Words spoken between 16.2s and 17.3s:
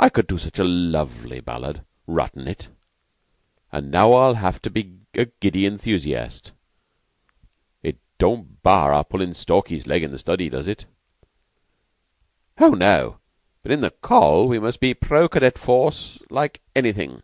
like anything.